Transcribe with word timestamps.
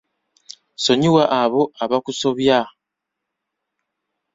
Ssonyiwa 0.77 1.23
abo 1.41 1.61
abakusobya. 1.83 2.59